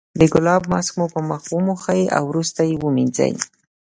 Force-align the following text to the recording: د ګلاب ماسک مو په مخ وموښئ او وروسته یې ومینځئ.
د 0.19 0.21
ګلاب 0.33 0.63
ماسک 0.71 0.93
مو 0.99 1.05
په 1.13 1.19
مخ 1.29 1.41
وموښئ 1.55 2.01
او 2.17 2.23
وروسته 2.31 2.61
یې 2.69 2.75
ومینځئ. 2.79 3.33